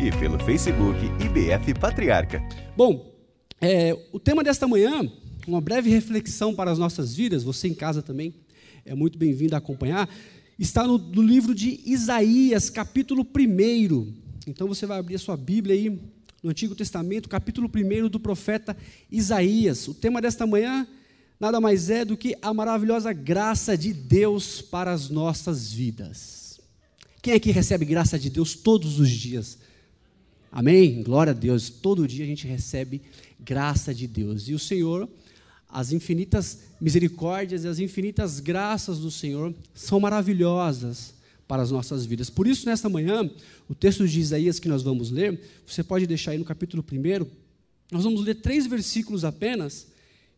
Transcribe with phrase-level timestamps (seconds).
[0.00, 2.42] e pelo Facebook IBF Patriarca.
[2.74, 3.14] Bom,
[3.60, 5.06] é, o tema desta manhã,
[5.46, 8.34] uma breve reflexão para as nossas vidas, você em casa também
[8.84, 10.08] é muito bem-vindo a acompanhar,
[10.62, 14.12] está no, no livro de Isaías, capítulo 1.
[14.46, 15.90] Então você vai abrir a sua Bíblia aí,
[16.40, 18.76] no Antigo Testamento, capítulo 1 do profeta
[19.10, 19.88] Isaías.
[19.88, 20.86] O tema desta manhã
[21.40, 26.60] nada mais é do que a maravilhosa graça de Deus para as nossas vidas.
[27.20, 29.58] Quem é que recebe graça de Deus todos os dias?
[30.50, 31.02] Amém?
[31.02, 31.70] Glória a Deus.
[31.70, 33.02] Todo dia a gente recebe
[33.40, 34.48] graça de Deus.
[34.48, 35.08] E o Senhor
[35.72, 41.14] as infinitas misericórdias e as infinitas graças do Senhor são maravilhosas
[41.48, 42.28] para as nossas vidas.
[42.28, 43.28] Por isso, nesta manhã,
[43.68, 47.26] o texto de Isaías que nós vamos ler, você pode deixar aí no capítulo 1,
[47.90, 49.86] nós vamos ler três versículos apenas,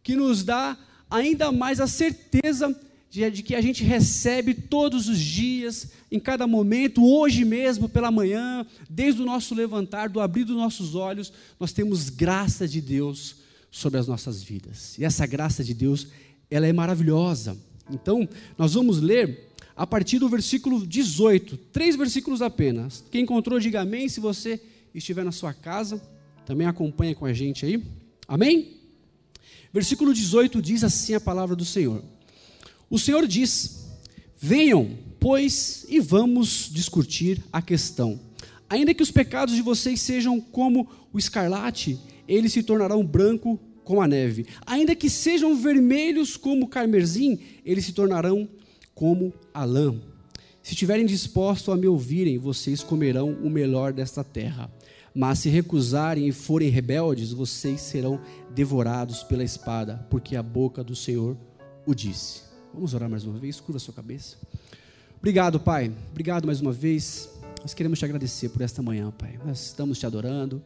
[0.05, 0.79] que nos dá
[1.11, 2.75] ainda mais a certeza
[3.11, 8.11] de, de que a gente recebe todos os dias, em cada momento, hoje mesmo, pela
[8.11, 13.44] manhã, desde o nosso levantar, do abrir dos nossos olhos, nós temos graça de Deus
[13.75, 14.97] sobre as nossas vidas.
[14.97, 16.07] E essa graça de Deus,
[16.49, 17.59] ela é maravilhosa.
[17.91, 23.05] Então, nós vamos ler a partir do versículo 18, três versículos apenas.
[23.11, 24.09] Quem encontrou, diga amém.
[24.09, 24.63] Se você
[24.95, 26.01] estiver na sua casa,
[26.47, 27.85] também acompanha com a gente aí.
[28.29, 28.77] Amém?
[29.73, 32.01] Versículo 18 diz assim a palavra do Senhor:
[32.89, 33.89] O Senhor diz:
[34.39, 38.21] Venham, pois, e vamos discutir a questão.
[38.71, 44.01] Ainda que os pecados de vocês sejam como o escarlate, eles se tornarão branco como
[44.01, 44.47] a neve.
[44.67, 48.49] Ainda que sejam vermelhos como o carmesim, eles se tornarão
[48.95, 49.95] como a lã.
[50.63, 54.71] Se estiverem dispostos a me ouvirem, vocês comerão o melhor desta terra.
[55.15, 58.19] Mas se recusarem e forem rebeldes, vocês serão
[58.55, 61.37] devorados pela espada, porque a boca do Senhor
[61.87, 62.43] o disse.
[62.73, 64.37] Vamos orar mais uma vez, curva a sua cabeça.
[65.19, 65.93] Obrigado, Pai.
[66.11, 67.29] Obrigado mais uma vez.
[67.61, 69.39] Nós queremos te agradecer por esta manhã, Pai.
[69.45, 70.63] Nós estamos te adorando,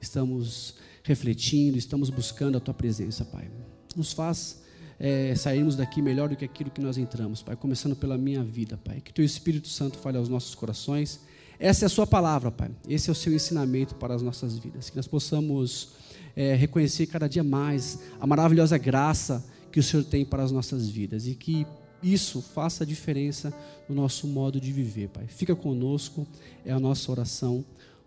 [0.00, 3.50] estamos refletindo, estamos buscando a Tua presença, Pai.
[3.96, 4.62] Nos faz
[4.98, 7.56] é, sairmos daqui melhor do que aquilo que nós entramos, Pai.
[7.56, 9.00] Começando pela minha vida, Pai.
[9.00, 11.20] Que Teu Espírito Santo fale aos nossos corações.
[11.58, 12.70] Essa é a Sua palavra, Pai.
[12.88, 14.88] Esse é o Seu ensinamento para as nossas vidas.
[14.88, 15.90] Que nós possamos
[16.36, 20.88] é, reconhecer cada dia mais a maravilhosa graça que o Senhor tem para as nossas
[20.88, 21.66] vidas e que
[22.02, 23.52] isso faça a diferença
[23.88, 25.26] no nosso modo de viver, Pai.
[25.26, 26.26] Fica conosco,
[26.64, 27.64] é a nossa oração,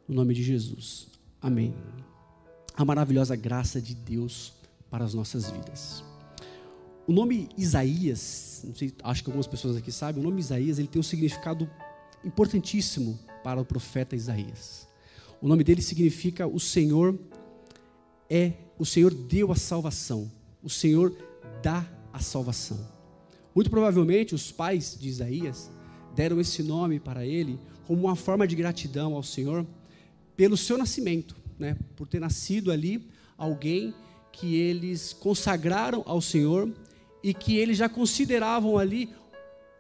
[0.08, 1.08] no nome de Jesus.
[1.42, 1.74] Amém
[2.78, 4.54] a maravilhosa graça de Deus
[4.90, 6.04] para as nossas vidas.
[7.08, 10.88] O nome Isaías, não sei, acho que algumas pessoas aqui sabem, o nome Isaías ele
[10.88, 11.70] tem um significado
[12.24, 14.88] importantíssimo para o profeta Isaías.
[15.42, 17.18] O nome dele significa o Senhor
[18.30, 20.30] é, o Senhor deu a salvação,
[20.64, 21.16] o Senhor
[21.62, 22.80] dá a salvação.
[23.54, 25.70] Muito provavelmente os pais de Isaías
[26.16, 29.66] deram esse nome para ele como uma forma de gratidão ao Senhor
[30.36, 33.06] pelo seu nascimento né, por ter nascido ali
[33.38, 33.94] alguém
[34.32, 36.70] que eles consagraram ao Senhor
[37.24, 39.10] e que eles já consideravam ali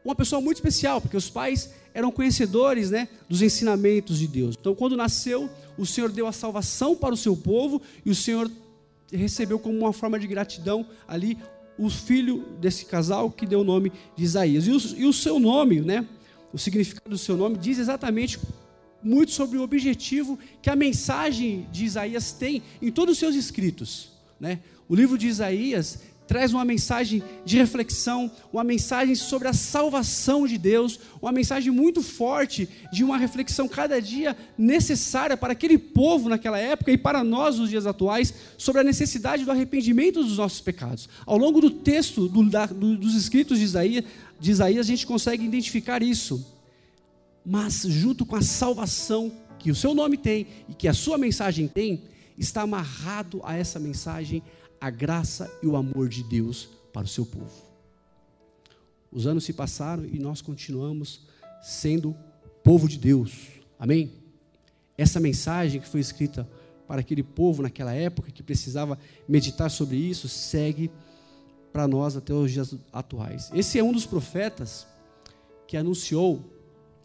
[0.03, 4.55] uma pessoa muito especial, porque os pais eram conhecedores né, dos ensinamentos de Deus.
[4.59, 8.49] Então, quando nasceu, o Senhor deu a salvação para o seu povo e o Senhor
[9.11, 11.37] recebeu como uma forma de gratidão ali
[11.77, 14.67] o filho desse casal que deu o nome de Isaías.
[14.67, 16.05] E o, e o seu nome, né,
[16.53, 18.39] o significado do seu nome, diz exatamente
[19.05, 24.09] muito sobre o objetivo que a mensagem de Isaías tem em todos os seus escritos.
[24.39, 24.59] Né?
[24.89, 30.57] O livro de Isaías traz uma mensagem de reflexão, uma mensagem sobre a salvação de
[30.57, 36.57] Deus, uma mensagem muito forte de uma reflexão cada dia necessária para aquele povo naquela
[36.57, 41.07] época e para nós nos dias atuais sobre a necessidade do arrependimento dos nossos pecados.
[41.25, 44.03] Ao longo do texto do, da, do, dos escritos de Isaías,
[44.39, 46.54] de Isaías, a gente consegue identificar isso
[47.45, 51.67] mas junto com a salvação que o seu nome tem e que a sua mensagem
[51.67, 52.03] tem,
[52.37, 54.41] está amarrado a essa mensagem
[54.81, 57.63] a graça e o amor de Deus para o seu povo.
[59.11, 61.21] Os anos se passaram e nós continuamos
[61.61, 62.15] sendo
[62.63, 63.47] povo de Deus.
[63.79, 64.11] Amém?
[64.97, 66.49] Essa mensagem que foi escrita
[66.87, 68.97] para aquele povo naquela época que precisava
[69.27, 70.91] meditar sobre isso, segue
[71.71, 73.51] para nós até os dias atuais.
[73.53, 74.85] Esse é um dos profetas
[75.67, 76.55] que anunciou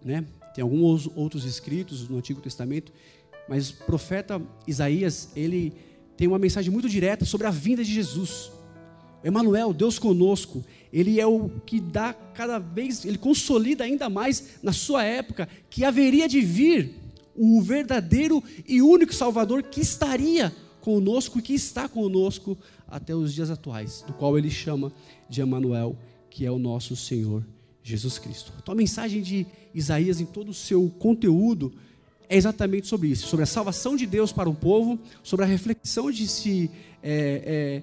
[0.03, 0.25] né?
[0.61, 2.93] Tem alguns outros escritos no Antigo Testamento,
[3.49, 5.73] mas o profeta Isaías, ele
[6.19, 8.53] tem uma mensagem muito direta sobre a vinda de Jesus.
[9.25, 10.63] Emanuel, Deus conosco,
[10.93, 15.83] Ele é o que dá cada vez, ele consolida ainda mais na sua época que
[15.83, 16.95] haveria de vir
[17.35, 22.55] o verdadeiro e único Salvador que estaria conosco e que está conosco
[22.87, 24.93] até os dias atuais, do qual ele chama
[25.27, 25.97] de Emanuel,
[26.29, 27.47] que é o nosso Senhor
[27.83, 28.53] Jesus Cristo.
[28.61, 31.73] Então a mensagem de Isaías em todo o seu conteúdo
[32.29, 36.13] é exatamente sobre isso, sobre a salvação de Deus para o povo, sobre a reflexão
[36.13, 36.71] de se
[37.03, 37.83] é,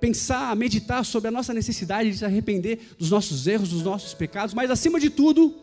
[0.00, 4.54] pensar, meditar sobre a nossa necessidade de se arrepender dos nossos erros, dos nossos pecados,
[4.54, 5.54] mas acima de tudo,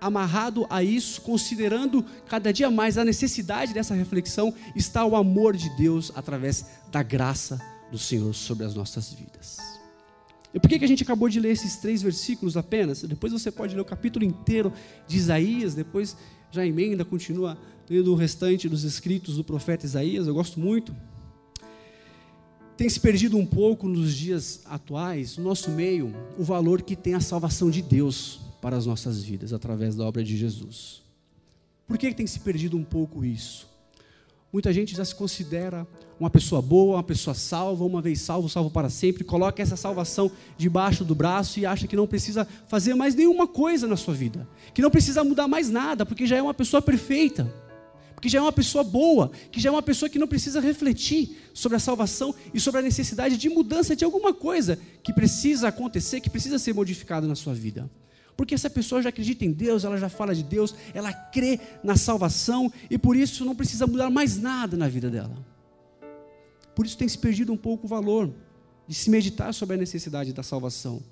[0.00, 5.70] amarrado a isso, considerando cada dia mais a necessidade dessa reflexão, está o amor de
[5.76, 7.60] Deus através da graça
[7.92, 9.75] do Senhor sobre as nossas vidas.
[10.56, 13.02] E por que, que a gente acabou de ler esses três versículos apenas?
[13.02, 14.72] Depois você pode ler o capítulo inteiro
[15.06, 16.16] de Isaías, depois
[16.50, 17.58] já emenda, continua
[17.90, 20.96] lendo o restante dos escritos do profeta Isaías, eu gosto muito.
[22.74, 27.12] Tem se perdido um pouco nos dias atuais, no nosso meio, o valor que tem
[27.12, 31.02] a salvação de Deus para as nossas vidas através da obra de Jesus.
[31.86, 33.68] Por que tem se perdido um pouco isso?
[34.50, 35.86] Muita gente já se considera
[36.18, 40.30] uma pessoa boa, uma pessoa salva, uma vez salvo, salvo para sempre, coloca essa salvação
[40.56, 44.48] debaixo do braço e acha que não precisa fazer mais nenhuma coisa na sua vida,
[44.72, 47.52] que não precisa mudar mais nada, porque já é uma pessoa perfeita,
[48.14, 51.36] porque já é uma pessoa boa, que já é uma pessoa que não precisa refletir
[51.52, 56.20] sobre a salvação e sobre a necessidade de mudança de alguma coisa que precisa acontecer,
[56.20, 57.90] que precisa ser modificada na sua vida.
[58.34, 61.96] Porque essa pessoa já acredita em Deus, ela já fala de Deus, ela crê na
[61.96, 65.55] salvação e por isso não precisa mudar mais nada na vida dela.
[66.76, 68.30] Por isso tem se perdido um pouco o valor
[68.86, 71.02] de se meditar sobre a necessidade da salvação.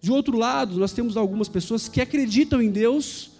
[0.00, 3.32] De outro lado, nós temos algumas pessoas que acreditam em Deus,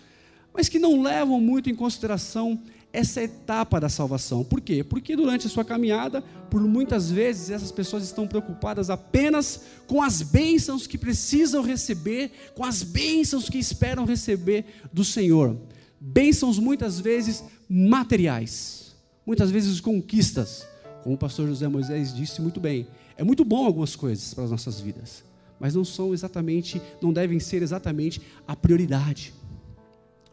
[0.53, 2.61] mas que não levam muito em consideração
[2.93, 4.45] essa etapa da salvação.
[4.45, 4.85] Por quê?
[4.85, 10.21] Porque durante a sua caminhada, por muitas vezes essas pessoas estão preocupadas apenas com as
[10.21, 15.57] bênçãos que precisam receber, com as bênçãos que esperam receber do Senhor.
[15.99, 18.95] Bênçãos muitas vezes materiais,
[19.25, 20.70] muitas vezes conquistas.
[21.03, 22.87] Como o pastor José Moisés disse muito bem,
[23.17, 25.25] é muito bom algumas coisas para as nossas vidas,
[25.59, 29.33] mas não são exatamente, não devem ser exatamente a prioridade.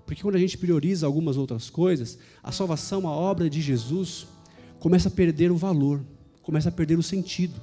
[0.06, 4.25] Porque quando a gente prioriza algumas outras coisas, a salvação, a obra de Jesus,
[4.80, 6.02] começa a perder o valor,
[6.42, 7.60] começa a perder o sentido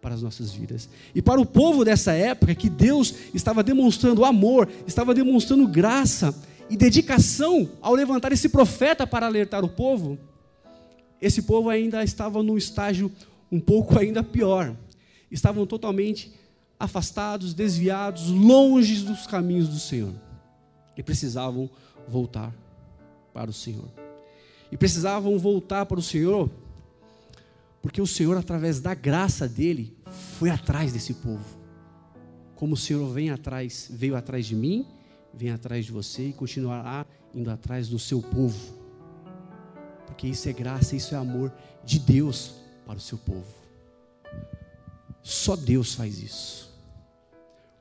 [0.00, 0.88] para as nossas vidas.
[1.12, 6.32] E para o povo dessa época, que Deus estava demonstrando amor, estava demonstrando graça
[6.70, 10.18] e dedicação ao levantar esse profeta para alertar o povo,
[11.20, 13.10] esse povo ainda estava num estágio
[13.50, 14.74] um pouco ainda pior.
[15.30, 16.32] Estavam totalmente
[16.78, 20.14] afastados, desviados, longe dos caminhos do Senhor.
[20.96, 21.68] E precisavam
[22.06, 22.54] voltar
[23.32, 23.88] para o Senhor.
[24.70, 26.50] E precisavam voltar para o Senhor,
[27.80, 29.96] porque o Senhor, através da graça dele,
[30.38, 31.58] foi atrás desse povo.
[32.54, 34.86] Como o Senhor vem atrás, veio atrás de mim,
[35.32, 38.77] vem atrás de você e continuará indo atrás do seu povo.
[40.18, 41.52] Porque isso é graça, isso é amor
[41.84, 42.54] de Deus
[42.84, 43.46] para o seu povo.
[45.22, 46.76] Só Deus faz isso.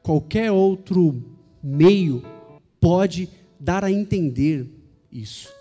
[0.04, 1.20] Qualquer outro
[1.64, 2.24] meio
[2.80, 3.28] pode
[3.60, 4.68] dar a entender
[5.12, 5.52] isso.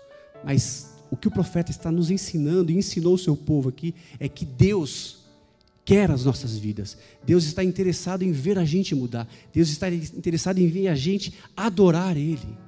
[0.43, 4.29] Mas o que o profeta está nos ensinando e ensinou o seu povo aqui é
[4.29, 5.25] que Deus
[5.83, 6.95] quer as nossas vidas.
[7.25, 9.27] Deus está interessado em ver a gente mudar.
[9.51, 12.66] Deus está interessado em ver a gente adorar Ele.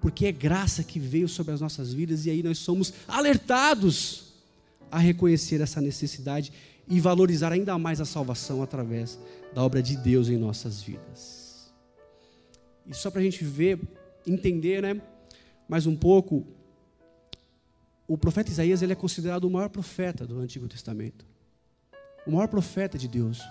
[0.00, 4.32] Porque é graça que veio sobre as nossas vidas e aí nós somos alertados
[4.90, 6.52] a reconhecer essa necessidade
[6.88, 9.18] e valorizar ainda mais a salvação através
[9.54, 11.70] da obra de Deus em nossas vidas.
[12.86, 13.78] E só para a gente ver
[14.26, 15.00] entender, né,
[15.68, 16.46] mais um pouco,
[18.06, 21.26] o profeta Isaías ele é considerado o maior profeta do Antigo Testamento.
[22.26, 23.42] O maior profeta de Deus.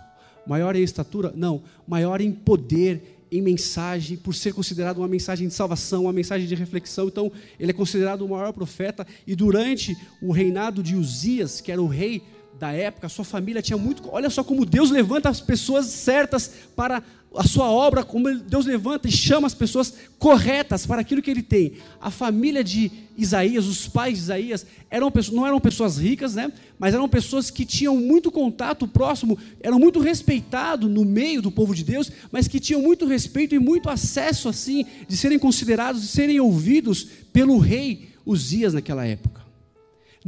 [0.47, 1.31] Maior em estatura?
[1.35, 6.47] Não, maior em poder, em mensagem, por ser considerado uma mensagem de salvação, uma mensagem
[6.47, 7.07] de reflexão.
[7.07, 9.05] Então, ele é considerado o maior profeta.
[9.25, 12.23] E durante o reinado de Uzias, que era o rei
[12.57, 14.03] da época, sua família tinha muito.
[14.09, 17.03] Olha só como Deus levanta as pessoas certas para
[17.37, 21.43] a sua obra, como Deus levanta e chama as pessoas corretas para aquilo que ele
[21.43, 21.73] tem.
[22.01, 26.51] A família de Isaías, os pais de Isaías, eram pessoas, não eram pessoas ricas, né?
[26.79, 31.75] mas eram pessoas que tinham muito contato próximo, eram muito respeitados no meio do povo
[31.75, 36.07] de Deus, mas que tinham muito respeito e muito acesso assim, de serem considerados, de
[36.07, 39.46] serem ouvidos pelo rei Uzias naquela época.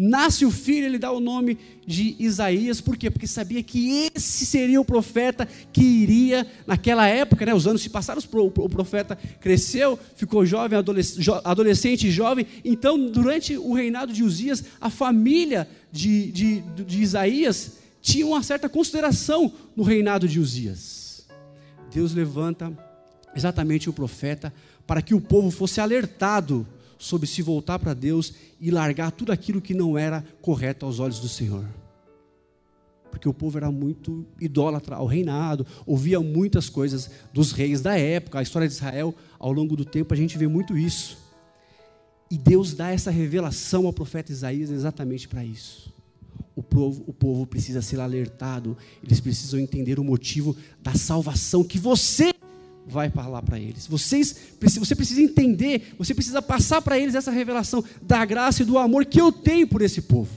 [0.02, 3.12] Nasce o filho, ele dá o nome de Isaías, por quê?
[3.12, 7.90] Porque sabia que esse seria o profeta que iria, naquela época, né, os anos se
[7.90, 10.80] passaram, o profeta cresceu, ficou jovem,
[11.44, 18.26] adolescente jovem, então, durante o reinado de Uzias, a família de, de, de Isaías tinha
[18.26, 21.28] uma certa consideração no reinado de Uzias.
[21.94, 22.72] Deus levanta
[23.36, 24.54] exatamente o profeta
[24.88, 26.66] para que o povo fosse alertado
[27.00, 31.20] sobre se voltar para Deus e largar tudo aquilo que não era correto aos olhos
[31.20, 31.66] do Senhor.
[33.10, 38.38] Porque o povo era muito idólatra ao reinado, ouvia muitas coisas dos reis da época,
[38.38, 41.18] a história de Israel, ao longo do tempo, a gente vê muito isso.
[42.30, 45.92] E Deus dá essa revelação ao profeta Isaías exatamente para isso.
[46.56, 51.80] O povo, o povo precisa ser alertado, eles precisam entender o motivo da salvação que
[51.80, 52.34] você
[52.90, 53.86] vai falar para eles.
[53.88, 58.78] Vocês, você precisa entender, você precisa passar para eles essa revelação da graça e do
[58.78, 60.32] amor que eu tenho por esse povo.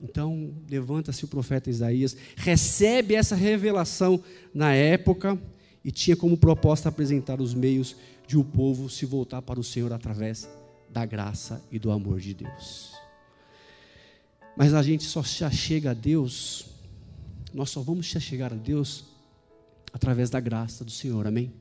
[0.00, 4.22] Então, levanta-se o profeta Isaías, recebe essa revelação
[4.54, 5.36] na época
[5.84, 7.96] e tinha como proposta apresentar os meios
[8.26, 10.48] de o povo se voltar para o Senhor através
[10.88, 12.92] da graça e do amor de Deus.
[14.56, 16.66] Mas a gente só se achega a Deus,
[17.52, 19.17] nós só vamos chegar a Deus
[19.98, 21.52] através da graça do Senhor, amém?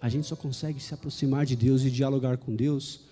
[0.00, 3.02] A gente só consegue se aproximar de Deus e dialogar com Deus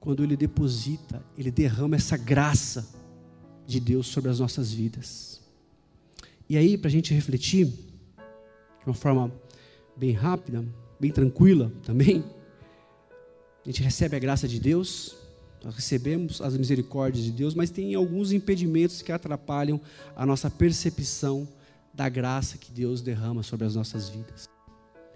[0.00, 2.88] quando Ele deposita, Ele derrama essa graça
[3.64, 5.40] de Deus sobre as nossas vidas.
[6.48, 9.32] E aí, para a gente refletir, de uma forma
[9.96, 10.64] bem rápida,
[10.98, 12.24] bem tranquila também,
[13.64, 15.14] a gente recebe a graça de Deus,
[15.62, 19.80] nós recebemos as misericórdias de Deus, mas tem alguns impedimentos que atrapalham
[20.16, 21.46] a nossa percepção
[21.92, 24.51] da graça que Deus derrama sobre as nossas vidas.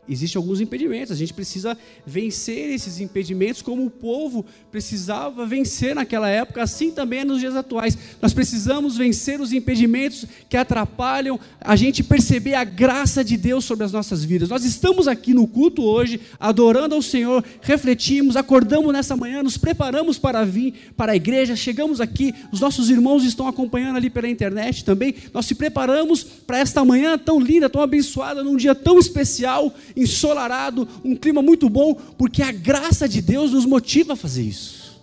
[0.09, 6.29] Existem alguns impedimentos, a gente precisa vencer esses impedimentos, como o povo precisava vencer naquela
[6.29, 7.99] época, assim também é nos dias atuais.
[8.23, 13.85] Nós precisamos vencer os impedimentos que atrapalham a gente perceber a graça de Deus sobre
[13.85, 14.49] as nossas vidas.
[14.49, 20.19] Nós estamos aqui no culto hoje, adorando ao Senhor, refletimos, acordamos nessa manhã, nos preparamos
[20.19, 24.85] para vir para a igreja, chegamos aqui, os nossos irmãos estão acompanhando ali pela internet
[24.85, 25.15] também.
[25.33, 30.87] Nós se preparamos para esta manhã tão linda, tão abençoada, num dia tão especial ensolarado,
[31.05, 35.01] um clima muito bom, porque a graça de Deus nos motiva a fazer isso.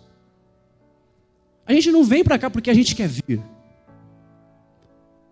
[1.66, 3.42] A gente não vem para cá porque a gente quer vir.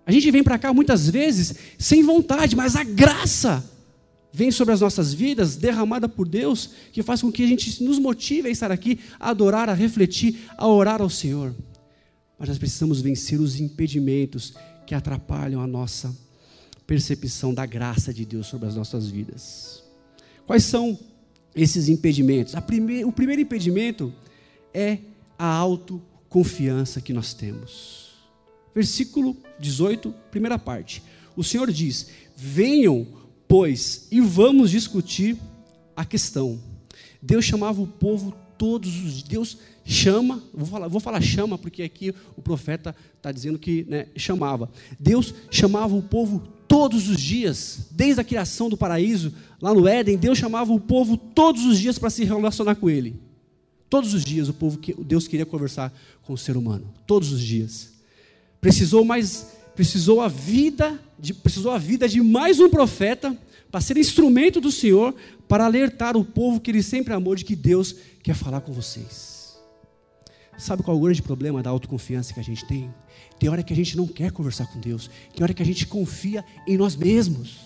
[0.05, 3.63] A gente vem para cá muitas vezes sem vontade, mas a graça
[4.33, 7.99] vem sobre as nossas vidas, derramada por Deus, que faz com que a gente nos
[7.99, 11.53] motive a estar aqui, a adorar, a refletir, a orar ao Senhor.
[12.39, 14.53] Mas nós precisamos vencer os impedimentos
[14.87, 16.15] que atrapalham a nossa
[16.91, 19.81] percepção da graça de Deus sobre as nossas vidas.
[20.45, 20.99] Quais são
[21.55, 22.53] esses impedimentos?
[22.67, 23.05] Prime...
[23.05, 24.13] o primeiro impedimento
[24.73, 24.97] é
[25.39, 28.11] a autoconfiança que nós temos.
[28.75, 31.01] Versículo 18, primeira parte.
[31.33, 33.07] O Senhor diz: Venham,
[33.47, 35.37] pois, e vamos discutir
[35.95, 36.59] a questão.
[37.21, 42.13] Deus chamava o povo todos os Deus chama, vou falar, vou falar chama porque aqui
[42.37, 44.69] o profeta está dizendo que né, chamava.
[44.99, 50.15] Deus chamava o povo todos os dias, desde a criação do paraíso, lá no Éden,
[50.15, 53.19] Deus chamava o povo todos os dias para se relacionar com Ele.
[53.89, 56.85] Todos os dias o povo, Deus queria conversar com o ser humano.
[57.05, 57.91] Todos os dias.
[58.61, 63.37] Precisou mais, precisou a vida, de, precisou a vida de mais um profeta
[63.69, 65.13] para ser instrumento do Senhor
[65.49, 69.40] para alertar o povo que Ele sempre amou de que Deus quer falar com vocês.
[70.61, 72.93] Sabe qual é o grande problema da autoconfiança que a gente tem?
[73.39, 75.87] Tem hora que a gente não quer conversar com Deus, tem hora que a gente
[75.87, 77.61] confia em nós mesmos.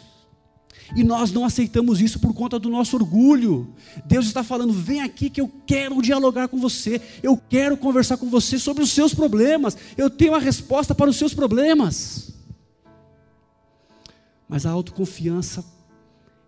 [0.96, 3.76] E nós não aceitamos isso por conta do nosso orgulho.
[4.06, 8.30] Deus está falando: vem aqui que eu quero dialogar com você, eu quero conversar com
[8.30, 12.32] você sobre os seus problemas, eu tenho a resposta para os seus problemas.
[14.48, 15.66] Mas a autoconfiança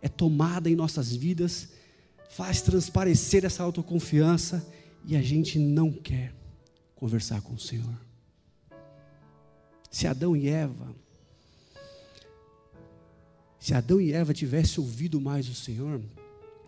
[0.02, 1.68] é tomada em nossas vidas,
[2.30, 4.66] faz transparecer essa autoconfiança
[5.08, 6.34] e a gente não quer
[6.94, 7.98] conversar com o Senhor.
[9.90, 10.94] Se Adão e Eva,
[13.58, 16.02] se Adão e Eva tivessem ouvido mais o Senhor,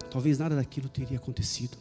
[0.09, 1.77] talvez nada daquilo teria acontecido.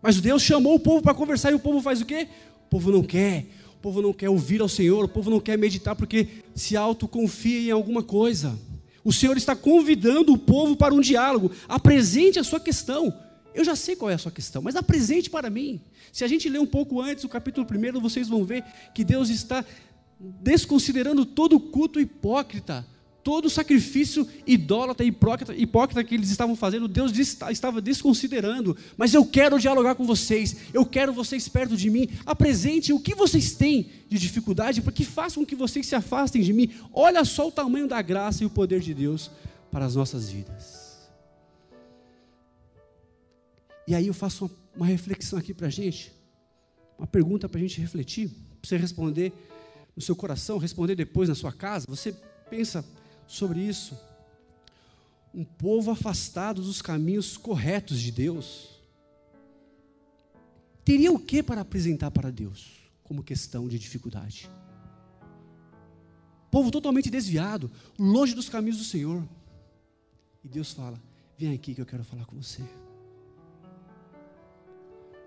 [0.00, 2.28] Mas Deus chamou o povo para conversar e o povo faz o quê?
[2.66, 5.58] O povo não quer, o povo não quer ouvir ao Senhor, o povo não quer
[5.58, 8.56] meditar porque se autoconfia em alguma coisa.
[9.02, 11.50] O Senhor está convidando o povo para um diálogo.
[11.68, 13.25] Apresente a sua questão.
[13.56, 15.80] Eu já sei qual é a sua questão, mas apresente para mim.
[16.12, 18.62] Se a gente ler um pouco antes o capítulo 1, vocês vão ver
[18.94, 19.64] que Deus está
[20.20, 22.86] desconsiderando todo o culto hipócrita,
[23.24, 25.08] todo o sacrifício idólatra e
[25.56, 28.76] hipócrita, que eles estavam fazendo, Deus estava desconsiderando.
[28.94, 32.08] Mas eu quero dialogar com vocês, eu quero vocês perto de mim.
[32.26, 36.42] Apresente o que vocês têm de dificuldade, para que façam com que vocês se afastem
[36.42, 36.70] de mim.
[36.92, 39.30] Olha só o tamanho da graça e o poder de Deus
[39.72, 40.85] para as nossas vidas.
[43.86, 46.12] E aí eu faço uma, reflexão aqui para a gente,
[46.98, 49.32] uma pergunta para a gente refletir, para você responder
[49.94, 52.12] no seu coração, responder depois na sua casa, você
[52.50, 52.84] pensa
[53.26, 53.96] sobre isso.
[55.32, 58.70] um povo afastado dos caminhos corretos de Deus,
[60.82, 64.50] teria o que para apresentar para Deus como questão de dificuldade?
[66.50, 69.22] Povo totalmente desviado, longe dos caminhos do Senhor.
[70.42, 70.98] E Deus fala:
[71.36, 72.62] Vem aqui que eu quero falar com você.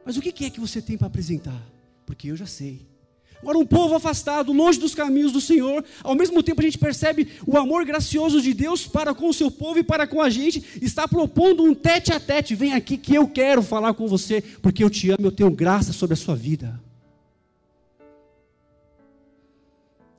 [0.10, 1.64] Mas o que é que você tem para apresentar?
[2.04, 2.82] Porque eu já sei.
[3.40, 7.28] Agora, um povo afastado, longe dos caminhos do Senhor, ao mesmo tempo a gente percebe
[7.46, 10.66] o amor gracioso de Deus para com o seu povo e para com a gente,
[10.82, 14.84] está propondo um tete a tete: vem aqui que eu quero falar com você, porque
[14.84, 16.82] eu te amo, eu tenho graça sobre a sua vida.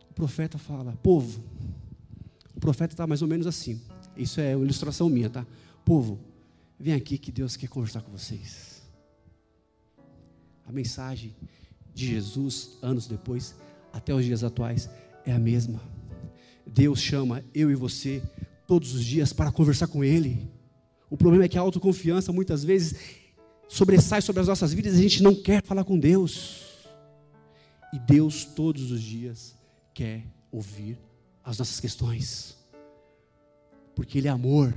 [0.08, 1.42] O profeta fala: povo,
[2.54, 3.80] o profeta está mais ou menos assim,
[4.16, 5.44] isso é uma ilustração minha, tá?
[5.84, 6.20] Povo,
[6.78, 8.79] vem aqui que Deus quer conversar com vocês.
[10.70, 11.34] A mensagem
[11.92, 13.56] de Jesus, anos depois,
[13.92, 14.88] até os dias atuais,
[15.26, 15.82] é a mesma.
[16.64, 18.22] Deus chama eu e você
[18.68, 20.48] todos os dias para conversar com Ele.
[21.10, 22.94] O problema é que a autoconfiança muitas vezes
[23.68, 26.86] sobressai sobre as nossas vidas e a gente não quer falar com Deus.
[27.92, 29.56] E Deus todos os dias
[29.92, 30.96] quer ouvir
[31.42, 32.56] as nossas questões.
[33.96, 34.72] Porque Ele é amor,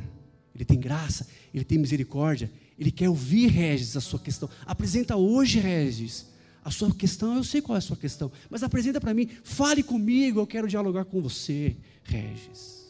[0.56, 4.50] Ele tem graça, Ele tem misericórdia, Ele quer ouvir, Regis, a sua questão.
[4.66, 6.28] Apresenta hoje, Regis,
[6.64, 9.84] a sua questão, eu sei qual é a sua questão, mas apresenta para mim, fale
[9.84, 12.84] comigo, eu quero dialogar com você, Regis.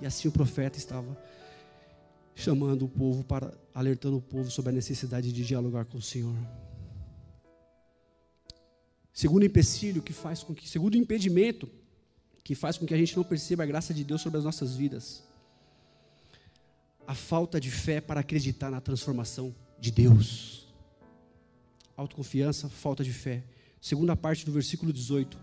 [0.00, 1.16] E assim o profeta estava
[2.34, 6.36] chamando o povo para alertando o povo sobre a necessidade de dialogar com o Senhor.
[9.12, 11.68] Segundo empecilho que faz com que, segundo impedimento
[12.44, 14.76] que faz com que a gente não perceba a graça de Deus sobre as nossas
[14.76, 15.24] vidas,
[17.06, 20.56] a falta de fé para acreditar na transformação de Deus
[21.96, 23.42] autoconfiança, falta de fé.
[23.80, 25.38] Segunda parte do versículo 18.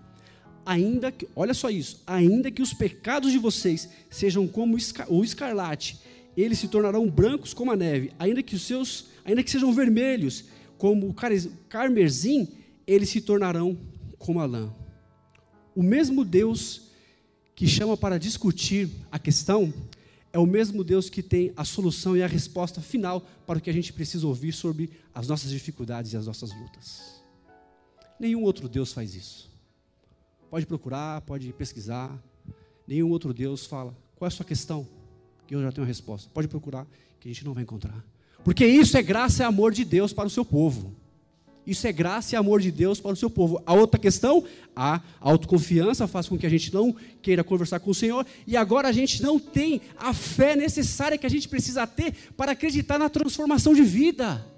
[0.65, 4.77] Ainda que, olha só isso, ainda que os pecados de vocês sejam como
[5.09, 5.99] o escarlate,
[6.37, 10.45] eles se tornarão brancos como a neve, ainda que os seus, ainda que sejam vermelhos,
[10.77, 11.15] como o
[11.67, 12.47] carmesim,
[12.87, 13.77] eles se tornarão
[14.17, 14.73] como a lã.
[15.75, 16.91] O mesmo Deus
[17.55, 19.73] que chama para discutir a questão
[20.33, 23.69] é o mesmo Deus que tem a solução e a resposta final para o que
[23.69, 27.23] a gente precisa ouvir sobre as nossas dificuldades e as nossas lutas.
[28.19, 29.51] Nenhum outro Deus faz isso.
[30.49, 32.11] Pode procurar, pode pesquisar.
[32.87, 34.87] Nenhum outro Deus fala: qual é a sua questão?
[35.45, 36.29] Que eu já tenho a resposta.
[36.33, 36.87] Pode procurar,
[37.19, 38.03] que a gente não vai encontrar.
[38.43, 40.95] Porque isso é graça e amor de Deus para o seu povo.
[41.65, 43.61] Isso é graça e amor de Deus para o seu povo.
[43.65, 44.43] A outra questão,
[44.75, 48.89] a autoconfiança faz com que a gente não queira conversar com o Senhor e agora
[48.89, 53.09] a gente não tem a fé necessária que a gente precisa ter para acreditar na
[53.09, 54.52] transformação de vida.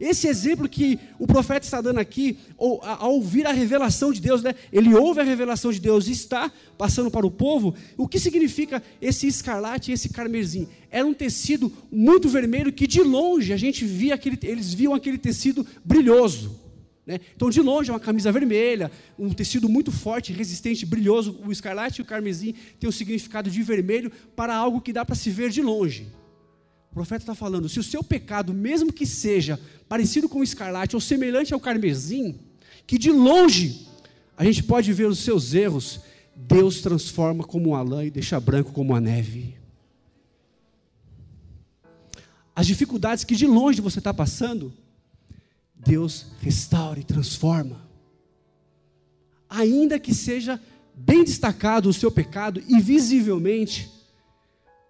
[0.00, 4.54] Esse exemplo que o profeta está dando aqui, ao ouvir a revelação de Deus, né?
[4.72, 8.82] ele ouve a revelação de Deus e está passando para o povo, o que significa
[9.00, 10.68] esse escarlate e esse carmesim?
[10.90, 15.18] Era um tecido muito vermelho que de longe a gente via aquele, eles viam aquele
[15.18, 16.66] tecido brilhoso.
[17.06, 17.20] Né?
[17.36, 21.38] Então, de longe, é uma camisa vermelha, um tecido muito forte, resistente, brilhoso.
[21.46, 25.14] O escarlate e o carmesim têm o significado de vermelho para algo que dá para
[25.14, 26.08] se ver de longe.
[26.96, 31.00] Profeta está falando: se o seu pecado, mesmo que seja parecido com o escarlate ou
[31.00, 32.40] semelhante ao carmesim,
[32.86, 33.86] que de longe
[34.34, 36.00] a gente pode ver os seus erros,
[36.34, 39.58] Deus transforma como uma lã e deixa branco como a neve.
[42.54, 44.72] As dificuldades que de longe você está passando,
[45.74, 47.86] Deus restaura e transforma.
[49.50, 50.58] Ainda que seja
[50.94, 53.95] bem destacado o seu pecado e visivelmente,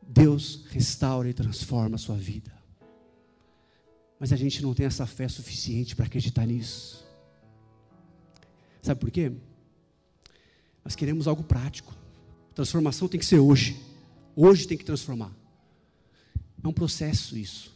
[0.09, 2.53] Deus restaura e transforma a sua vida.
[4.19, 7.05] Mas a gente não tem essa fé suficiente para acreditar nisso.
[8.81, 9.33] Sabe por quê?
[10.85, 11.95] Nós queremos algo prático.
[12.55, 13.77] Transformação tem que ser hoje.
[14.35, 15.33] Hoje tem que transformar.
[16.63, 17.75] É um processo isso.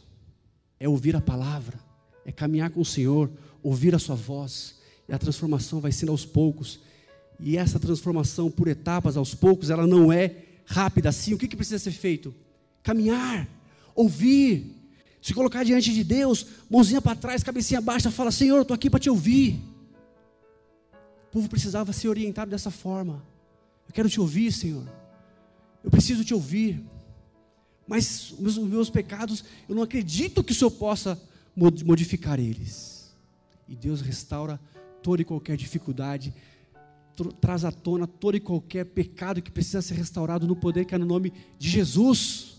[0.79, 1.79] É ouvir a palavra,
[2.25, 3.29] é caminhar com o Senhor,
[3.61, 6.79] ouvir a sua voz, e a transformação vai sendo aos poucos.
[7.39, 11.33] E essa transformação por etapas, aos poucos, ela não é rápida assim.
[11.33, 12.33] O que, que precisa ser feito?
[12.81, 13.47] Caminhar,
[13.93, 14.75] ouvir,
[15.21, 18.89] se colocar diante de Deus, mãozinha para trás, cabecinha baixa, fala: Senhor, eu estou aqui
[18.89, 19.61] para te ouvir.
[21.27, 23.23] O povo precisava ser orientado dessa forma.
[23.87, 24.85] Eu quero te ouvir, Senhor.
[25.83, 26.83] Eu preciso te ouvir.
[27.87, 31.21] Mas os meus, pecados, eu não acredito que o Senhor possa
[31.55, 33.13] modificar eles.
[33.67, 34.59] E Deus restaura
[35.03, 36.33] toda e qualquer dificuldade,
[37.25, 40.97] traz à tona todo e qualquer pecado que precisa ser restaurado no poder que é
[40.97, 42.51] no nome de Jesus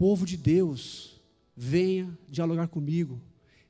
[0.00, 1.20] povo de Deus,
[1.54, 3.20] venha dialogar comigo.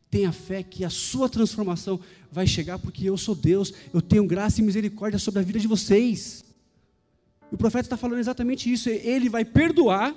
[0.09, 1.99] Tenha fé que a sua transformação
[2.31, 5.67] vai chegar, porque eu sou Deus, eu tenho graça e misericórdia sobre a vida de
[5.67, 6.45] vocês.
[7.51, 8.89] E o profeta está falando exatamente isso.
[8.89, 10.15] Ele vai perdoar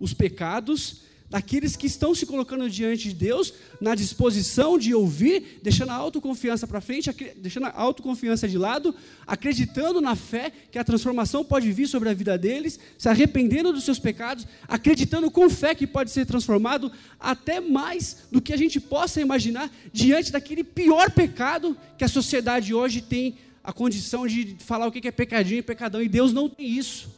[0.00, 1.02] os pecados
[1.32, 6.66] daqueles que estão se colocando diante de Deus, na disposição de ouvir, deixando a autoconfiança
[6.66, 8.94] para frente, deixando a autoconfiança de lado,
[9.26, 13.82] acreditando na fé que a transformação pode vir sobre a vida deles, se arrependendo dos
[13.82, 18.78] seus pecados, acreditando com fé que pode ser transformado até mais do que a gente
[18.78, 24.86] possa imaginar diante daquele pior pecado que a sociedade hoje tem a condição de falar
[24.86, 27.10] o que é pecadinho e pecadão, e Deus não tem isso.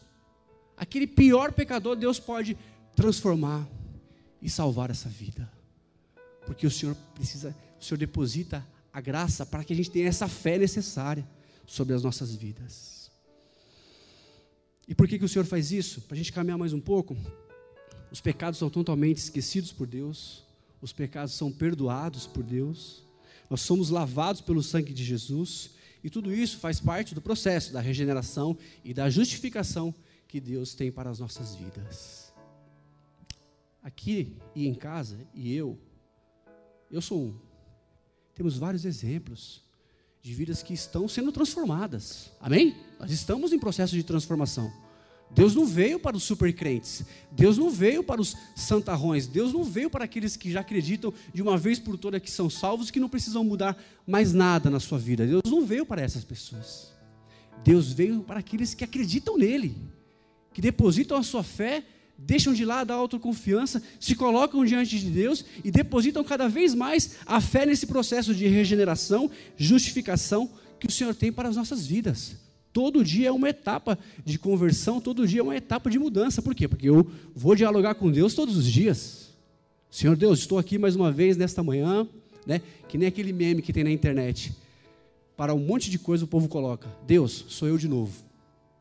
[0.77, 2.57] Aquele pior pecador, Deus pode
[2.94, 3.66] transformar
[4.44, 5.50] e salvar essa vida.
[6.44, 10.28] Porque o Senhor precisa, o Senhor deposita a graça para que a gente tenha essa
[10.28, 11.26] fé necessária
[11.66, 13.11] sobre as nossas vidas.
[14.87, 16.02] E por que, que o Senhor faz isso?
[16.02, 17.16] Para a gente caminhar mais um pouco.
[18.12, 20.44] Os pecados são totalmente esquecidos por Deus,
[20.80, 23.02] os pecados são perdoados por Deus,
[23.48, 25.70] nós somos lavados pelo sangue de Jesus,
[26.04, 29.92] e tudo isso faz parte do processo da regeneração e da justificação
[30.28, 32.23] que Deus tem para as nossas vidas
[33.84, 35.78] aqui e em casa, e eu,
[36.90, 37.34] eu sou um.
[38.34, 39.62] Temos vários exemplos
[40.22, 42.32] de vidas que estão sendo transformadas.
[42.40, 42.74] Amém?
[42.98, 44.72] Nós estamos em processo de transformação.
[45.30, 49.90] Deus não veio para os supercrentes, Deus não veio para os santarrões, Deus não veio
[49.90, 53.08] para aqueles que já acreditam de uma vez por toda que são salvos, que não
[53.08, 55.26] precisam mudar mais nada na sua vida.
[55.26, 56.92] Deus não veio para essas pessoas.
[57.64, 59.76] Deus veio para aqueles que acreditam nele,
[60.52, 61.84] que depositam a sua fé
[62.18, 67.16] deixam de lado a autoconfiança, se colocam diante de Deus e depositam cada vez mais
[67.27, 72.37] a fé nesse processo de regeneração, justificação que o Senhor tem para as nossas vidas.
[72.72, 76.42] Todo dia é uma etapa de conversão, todo dia é uma etapa de mudança.
[76.42, 76.66] Por quê?
[76.66, 79.31] Porque eu vou dialogar com Deus todos os dias.
[79.90, 82.09] Senhor Deus, estou aqui mais uma vez nesta manhã,
[82.44, 82.61] né?
[82.88, 84.53] Que nem aquele meme que tem na internet.
[85.37, 88.24] Para um monte de coisa o povo coloca: Deus, sou eu de novo.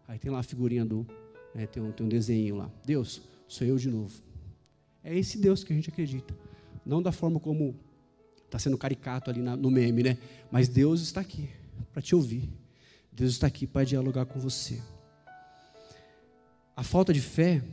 [0.08, 1.06] Aí tem lá a figurinha do
[1.55, 2.71] é, tem, um, tem um desenho lá.
[2.85, 4.13] Deus, sou eu de novo.
[5.03, 6.35] É esse Deus que a gente acredita.
[6.85, 7.75] Não da forma como
[8.45, 10.17] está sendo caricato ali na, no meme, né?
[10.51, 11.49] Mas Deus está aqui
[11.91, 12.49] para te ouvir.
[13.11, 14.81] Deus está aqui para dialogar com você.
[16.75, 17.63] A falta de fé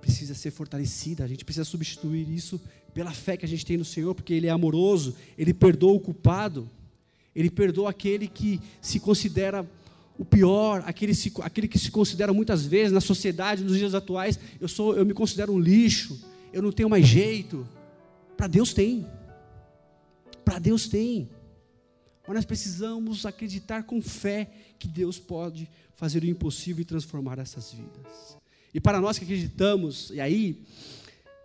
[0.00, 1.24] precisa ser fortalecida.
[1.24, 2.60] A gente precisa substituir isso
[2.92, 6.00] pela fé que a gente tem no Senhor, porque Ele é amoroso, Ele perdoa o
[6.00, 6.68] culpado,
[7.34, 9.66] Ele perdoa aquele que se considera
[10.18, 14.38] o pior, aquele, se, aquele que se considera muitas vezes na sociedade, nos dias atuais,
[14.60, 16.20] eu sou, eu me considero um lixo,
[16.52, 17.66] eu não tenho mais jeito.
[18.36, 19.06] Para Deus tem.
[20.44, 21.28] Para Deus tem.
[22.26, 27.72] Mas nós precisamos acreditar com fé que Deus pode fazer o impossível e transformar essas
[27.72, 28.36] vidas.
[28.74, 30.62] E para nós que acreditamos, e aí,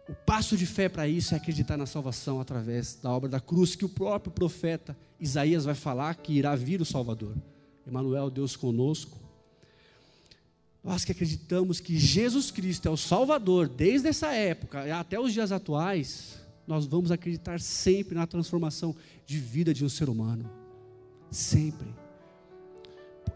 [0.08, 3.76] o passo de fé para isso é acreditar na salvação através da obra da cruz,
[3.76, 7.36] que o próprio profeta Isaías vai falar que irá vir o Salvador.
[7.90, 9.18] Emmanuel, Deus conosco.
[10.84, 15.52] Nós que acreditamos que Jesus Cristo é o Salvador, desde essa época até os dias
[15.52, 18.96] atuais, nós vamos acreditar sempre na transformação
[19.26, 20.50] de vida de um ser humano.
[21.30, 21.88] Sempre.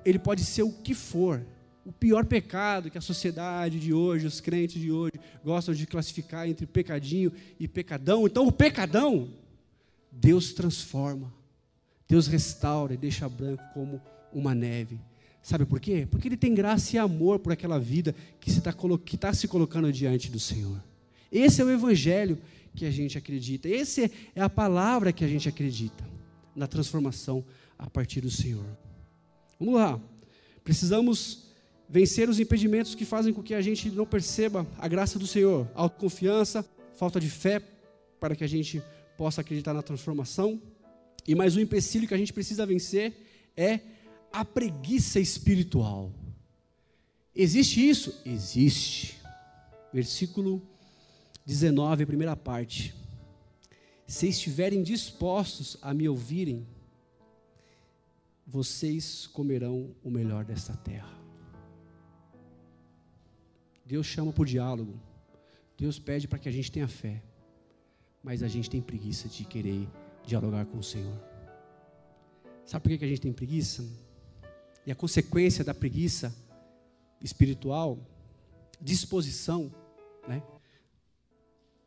[0.06, 1.46] Ele pode ser o que for,
[1.86, 6.48] o pior pecado que a sociedade de hoje, os crentes de hoje, gostam de classificar
[6.48, 8.26] entre pecadinho e pecadão.
[8.26, 9.30] Então, o pecadão,
[10.12, 11.34] Deus transforma,
[12.08, 14.02] Deus restaura e deixa branco como
[14.34, 15.00] uma neve.
[15.42, 16.08] Sabe por quê?
[16.10, 18.72] Porque ele tem graça e amor por aquela vida que está
[19.20, 20.82] tá se colocando diante do Senhor.
[21.32, 22.38] Esse é o evangelho
[22.76, 23.68] que a gente acredita.
[23.68, 26.04] Essa é a palavra que a gente acredita
[26.56, 27.44] na transformação
[27.78, 28.66] a partir do Senhor.
[29.60, 30.00] Vamos lá.
[30.64, 31.48] Precisamos
[31.90, 35.68] vencer os impedimentos que fazem com que a gente não perceba a graça do Senhor.
[35.74, 36.66] Autoconfiança,
[36.96, 37.62] falta de fé
[38.20, 38.82] para que a gente
[39.18, 40.62] possa acreditar na transformação.
[41.28, 43.14] E mais um empecilho que a gente precisa vencer
[43.58, 43.80] é
[44.32, 46.12] a preguiça espiritual.
[47.36, 48.22] Existe isso?
[48.26, 49.20] Existe.
[49.94, 50.62] Versículo
[51.46, 52.94] 19, primeira parte.
[54.08, 56.68] Se estiverem dispostos a me ouvirem,
[58.46, 61.18] vocês comerão o melhor desta terra.
[63.86, 65.00] Deus chama por diálogo.
[65.78, 67.22] Deus pede para que a gente tenha fé.
[68.24, 69.88] Mas a gente tem preguiça de querer
[70.26, 71.18] dialogar com o Senhor.
[72.66, 73.84] Sabe por que a gente tem preguiça?
[74.86, 76.36] E a consequência da preguiça
[77.22, 78.00] espiritual,
[78.80, 79.72] disposição,
[80.28, 80.42] né?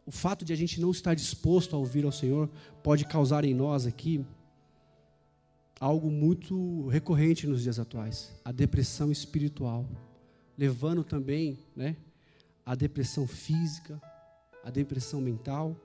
[0.07, 2.51] O fato de a gente não estar disposto a ouvir ao Senhor
[2.83, 4.25] pode causar em nós aqui
[5.81, 9.87] algo muito recorrente nos dias atuais, a depressão espiritual,
[10.57, 11.97] levando também, né,
[12.65, 14.01] a depressão física,
[14.63, 15.77] a depressão mental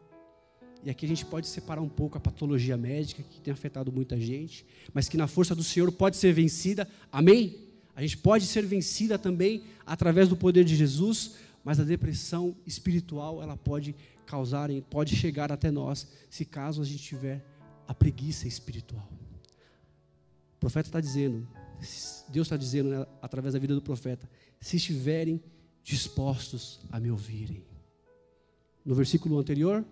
[0.83, 4.19] e aqui a gente pode separar um pouco a patologia médica que tem afetado muita
[4.19, 6.87] gente, mas que na força do Senhor pode ser vencida.
[7.11, 7.57] Amém?
[7.95, 13.43] A gente pode ser vencida também através do poder de Jesus, mas a depressão espiritual,
[13.43, 13.93] ela pode
[14.25, 17.43] causar, pode chegar até nós, se caso a gente tiver
[17.87, 19.07] a preguiça espiritual.
[20.55, 21.45] O profeta está dizendo,
[22.29, 24.29] Deus está dizendo né, através da vida do profeta,
[24.61, 25.41] se estiverem
[25.83, 27.63] dispostos a me ouvirem.
[28.85, 29.83] No versículo anterior,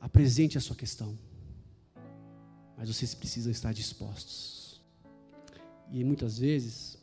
[0.00, 1.18] apresente a sua questão,
[2.76, 4.80] mas vocês precisam estar dispostos.
[5.92, 6.96] E muitas vezes,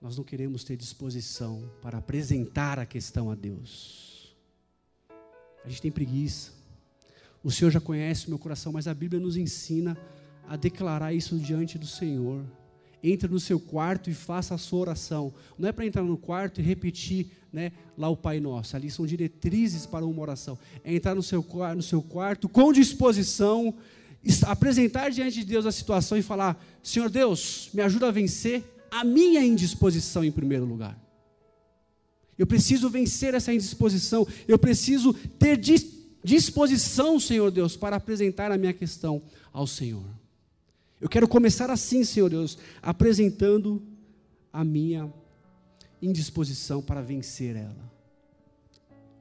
[0.00, 4.36] nós não queremos ter disposição para apresentar a questão a Deus.
[5.64, 6.52] A gente tem preguiça.
[7.42, 9.96] O Senhor já conhece o meu coração, mas a Bíblia nos ensina
[10.46, 12.44] a declarar isso diante do Senhor.
[13.02, 15.32] Entre no seu quarto e faça a sua oração.
[15.58, 18.76] Não é para entrar no quarto e repetir né, lá o Pai Nosso.
[18.76, 20.58] Ali são diretrizes para uma oração.
[20.82, 23.74] É entrar no seu, no seu quarto com disposição,
[24.46, 29.04] apresentar diante de Deus a situação e falar: Senhor Deus, me ajuda a vencer a
[29.04, 31.00] minha indisposição em primeiro lugar.
[32.38, 34.26] Eu preciso vencer essa indisposição.
[34.46, 35.58] Eu preciso ter
[36.22, 40.04] disposição, Senhor Deus, para apresentar a minha questão ao Senhor.
[41.00, 43.82] Eu quero começar assim, Senhor Deus, apresentando
[44.52, 45.12] a minha
[46.00, 47.92] indisposição para vencer ela.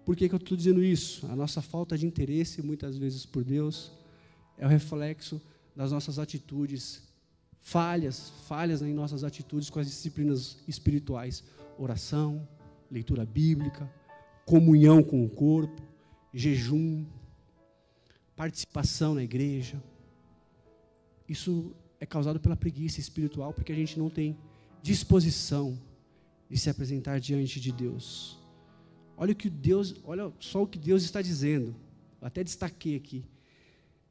[0.05, 1.25] Por que, que eu estou dizendo isso?
[1.27, 3.91] A nossa falta de interesse, muitas vezes, por Deus,
[4.57, 5.41] é o reflexo
[5.75, 7.01] das nossas atitudes
[7.61, 11.43] falhas, falhas em nossas atitudes com as disciplinas espirituais:
[11.77, 12.47] oração,
[12.89, 13.91] leitura bíblica,
[14.45, 15.81] comunhão com o corpo,
[16.33, 17.05] jejum,
[18.35, 19.81] participação na igreja.
[21.27, 24.37] Isso é causado pela preguiça espiritual, porque a gente não tem
[24.81, 25.77] disposição
[26.49, 28.37] de se apresentar diante de Deus.
[29.17, 31.75] Olha o que Deus, olha só o que Deus está dizendo.
[32.21, 33.23] Eu até destaquei aqui.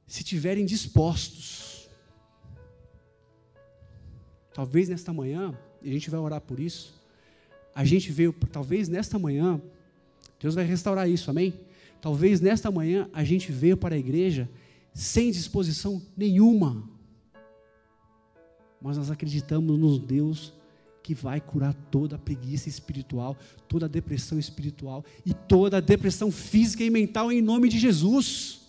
[0.06, 1.88] Se tiverem dispostos.
[4.52, 6.94] Talvez nesta manhã, e a gente vai orar por isso.
[7.74, 9.60] A gente veio, talvez nesta manhã,
[10.40, 11.54] Deus vai restaurar isso, amém?
[12.00, 14.48] Talvez nesta manhã a gente veio para a igreja
[14.92, 16.88] sem disposição nenhuma
[18.84, 20.52] mas nós acreditamos no Deus
[21.02, 23.34] que vai curar toda a preguiça espiritual,
[23.66, 28.60] toda a depressão espiritual e toda a depressão física e mental em nome de Jesus.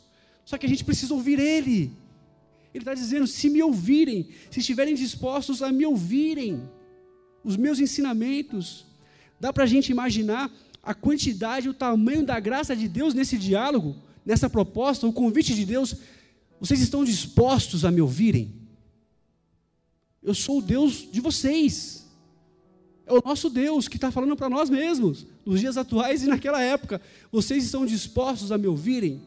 [0.46, 1.92] Só que a gente precisa ouvir Ele.
[2.74, 6.64] Ele está dizendo: se me ouvirem, se estiverem dispostos a me ouvirem,
[7.44, 8.86] os meus ensinamentos,
[9.38, 10.50] dá para a gente imaginar
[10.82, 15.66] a quantidade, o tamanho da graça de Deus nesse diálogo, nessa proposta, o convite de
[15.66, 15.94] Deus.
[16.58, 18.65] Vocês estão dispostos a me ouvirem?
[20.26, 22.04] Eu sou o Deus de vocês.
[23.06, 26.60] É o nosso Deus que está falando para nós mesmos, nos dias atuais e naquela
[26.60, 27.00] época.
[27.32, 29.22] Vocês estão dispostos a me ouvirem?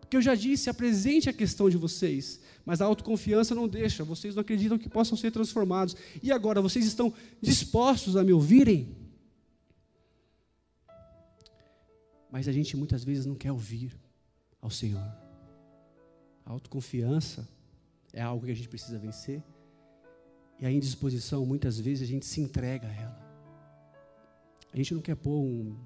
[0.00, 4.34] Porque eu já disse, apresente a questão de vocês, mas a autoconfiança não deixa, vocês
[4.34, 5.94] não acreditam que possam ser transformados.
[6.20, 8.96] E agora, vocês estão dispostos a me ouvirem?
[12.28, 13.96] Mas a gente muitas vezes não quer ouvir
[14.60, 15.06] ao Senhor.
[16.44, 17.48] A autoconfiança
[18.12, 19.40] é algo que a gente precisa vencer.
[20.62, 23.20] E a indisposição, muitas vezes, a gente se entrega a ela.
[24.72, 25.76] A gente não quer pôr um,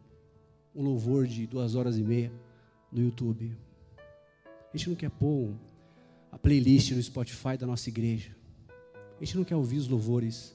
[0.75, 2.31] um louvor de duas horas e meia
[2.93, 3.57] no YouTube.
[3.97, 5.57] A gente não quer pôr um,
[6.31, 8.37] a playlist no Spotify da nossa igreja.
[9.19, 10.55] A gente não quer ouvir os louvores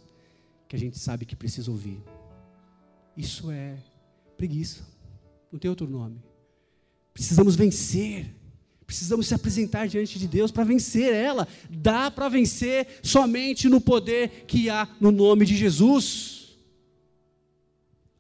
[0.69, 1.99] que a gente sabe que precisa ouvir.
[3.17, 3.75] Isso é
[4.37, 4.83] preguiça.
[5.51, 6.21] Não tem outro nome.
[7.11, 8.31] Precisamos vencer
[8.91, 11.47] Precisamos se apresentar diante de Deus para vencer ela.
[11.69, 16.57] Dá para vencer somente no poder que há no nome de Jesus.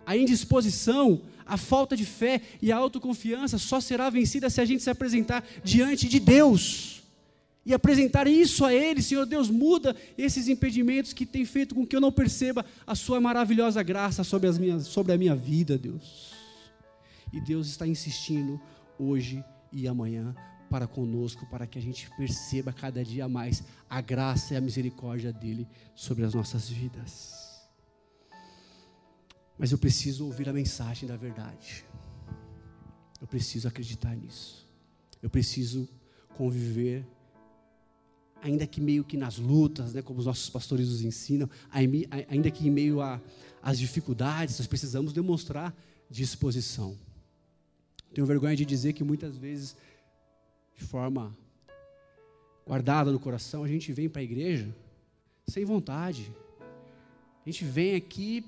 [0.05, 4.81] A indisposição, a falta de fé e a autoconfiança só será vencida se a gente
[4.81, 7.01] se apresentar diante de Deus
[7.65, 11.97] e apresentar isso a Ele, Senhor Deus, muda esses impedimentos que tem feito com que
[11.97, 16.31] eu não perceba a Sua maravilhosa graça sobre, as minhas, sobre a minha vida, Deus.
[17.33, 18.57] E Deus está insistindo
[18.97, 20.33] hoje e amanhã
[20.71, 25.33] para conosco, para que a gente perceba cada dia mais a graça e a misericórdia
[25.33, 27.67] dele sobre as nossas vidas.
[29.59, 31.85] Mas eu preciso ouvir a mensagem da verdade.
[33.19, 34.65] Eu preciso acreditar nisso.
[35.21, 35.89] Eu preciso
[36.37, 37.05] conviver,
[38.41, 42.65] ainda que meio que nas lutas, né, como os nossos pastores nos ensinam, ainda que
[42.65, 42.99] em meio
[43.61, 45.75] às dificuldades, nós precisamos demonstrar
[46.09, 46.97] disposição.
[48.13, 49.75] Tenho vergonha de dizer que muitas vezes
[50.81, 51.37] de forma
[52.65, 54.67] guardada no coração, a gente vem para a igreja
[55.47, 56.31] sem vontade.
[57.45, 58.43] A gente vem aqui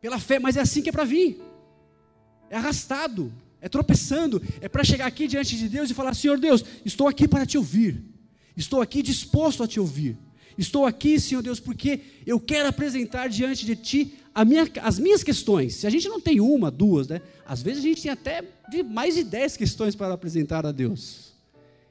[0.00, 1.38] pela fé, mas é assim que é para vir.
[2.48, 6.64] É arrastado, é tropeçando, é para chegar aqui diante de Deus e falar: Senhor Deus,
[6.84, 8.02] estou aqui para te ouvir.
[8.56, 10.16] Estou aqui disposto a te ouvir.
[10.56, 14.14] Estou aqui, Senhor Deus, porque eu quero apresentar diante de Ti
[14.46, 15.74] minha, as minhas questões.
[15.74, 17.20] Se a gente não tem uma, duas, né?
[17.46, 18.44] Às vezes a gente tem até
[18.88, 21.29] mais de dez questões para apresentar a Deus.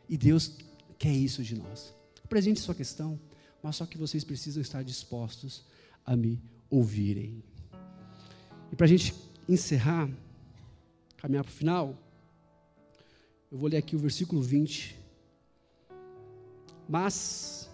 [0.10, 0.58] E Deus
[0.98, 1.93] quer isso de nós.
[2.24, 3.19] Apresente sua questão,
[3.62, 5.63] mas só que vocês precisam estar dispostos
[6.04, 7.43] a me ouvirem.
[8.72, 9.13] E para a gente
[9.48, 10.10] encerrar,
[11.17, 11.98] caminhar para o final,
[13.52, 14.98] eu vou ler aqui o versículo 20.
[16.88, 17.69] Mas,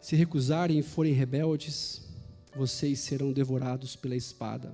[0.00, 2.08] se recusarem e forem rebeldes,
[2.54, 4.72] vocês serão devorados pela espada,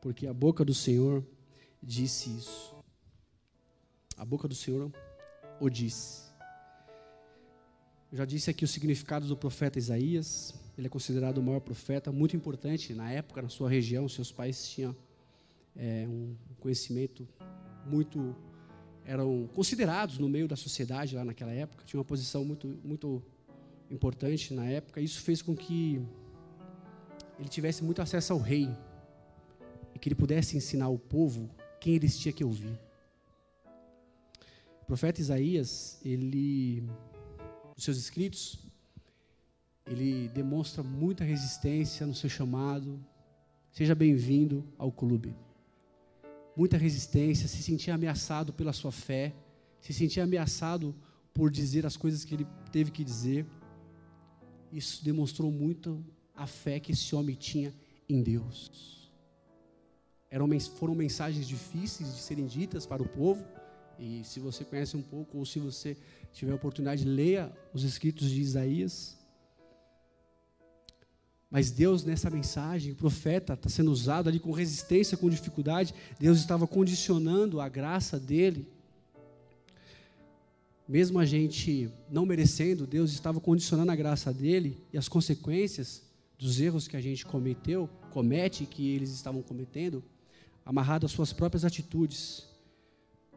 [0.00, 1.24] porque a boca do Senhor
[1.82, 2.73] disse isso.
[4.16, 4.92] A boca do Senhor
[5.60, 6.24] o disse.
[8.10, 10.54] Eu já disse aqui o significado do profeta Isaías.
[10.78, 14.08] Ele é considerado o maior profeta, muito importante na época, na sua região.
[14.08, 14.94] Seus pais tinham
[15.76, 17.26] é, um conhecimento
[17.86, 18.36] muito.
[19.04, 21.84] eram considerados no meio da sociedade lá naquela época.
[21.84, 23.22] Tinha uma posição muito, muito
[23.90, 25.00] importante na época.
[25.00, 26.00] Isso fez com que
[27.38, 28.68] ele tivesse muito acesso ao rei
[29.92, 31.50] e que ele pudesse ensinar o povo
[31.80, 32.78] quem eles tinham que ouvir.
[34.84, 36.82] O profeta Isaías, ele,
[37.74, 38.58] nos seus escritos,
[39.86, 43.02] ele demonstra muita resistência no seu chamado.
[43.72, 45.34] Seja bem-vindo ao clube.
[46.54, 49.34] Muita resistência, se sentia ameaçado pela sua fé,
[49.80, 50.94] se sentia ameaçado
[51.32, 53.46] por dizer as coisas que ele teve que dizer.
[54.70, 56.04] Isso demonstrou muito
[56.36, 57.72] a fé que esse homem tinha
[58.06, 59.10] em Deus.
[60.30, 63.42] Eram, foram mensagens difíceis de serem ditas para o povo,
[63.98, 65.96] e se você conhece um pouco, ou se você
[66.32, 69.16] tiver a oportunidade, leia os escritos de Isaías.
[71.50, 75.94] Mas Deus, nessa mensagem, o profeta está sendo usado ali com resistência, com dificuldade.
[76.18, 78.66] Deus estava condicionando a graça dele.
[80.88, 86.02] Mesmo a gente não merecendo, Deus estava condicionando a graça dele e as consequências
[86.36, 90.02] dos erros que a gente cometeu, comete, que eles estavam cometendo,
[90.64, 92.46] amarrado às suas próprias atitudes,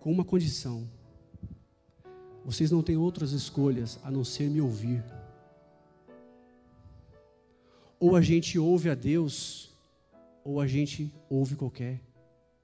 [0.07, 0.89] com uma condição:
[2.45, 5.03] vocês não têm outras escolhas a não ser me ouvir.
[7.99, 9.69] Ou a gente ouve a Deus,
[10.45, 11.99] ou a gente ouve qualquer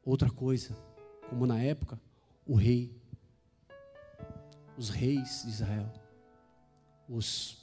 [0.05, 0.73] outra coisa,
[1.29, 1.99] como na época
[2.47, 2.95] o rei,
[4.77, 5.91] os reis de Israel,
[7.09, 7.57] os,